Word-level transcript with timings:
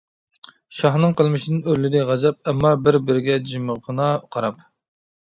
شاھنىڭ 0.77 1.11
قىلمىشىدىن 1.19 1.59
ئۆرلىدى 1.73 2.01
غەزەپ، 2.11 2.39
ئەمما 2.53 2.71
بىر 2.87 2.97
بىرىگە 3.11 3.37
جىمغىنا 3.51 4.09
قاراپ. 4.37 4.65